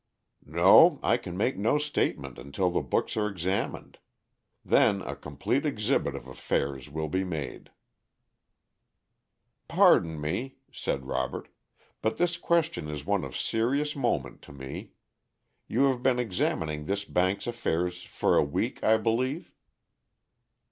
[0.47, 3.99] "No, I can make no statement until the books are examined.
[4.65, 7.69] Then a complete exhibit of affairs will be made."
[9.67, 11.49] "Pardon me," said Robert,
[12.01, 14.93] "but this question is one of serious moment to me.
[15.67, 19.53] You have been examining this bank's affairs for a week, I believe?"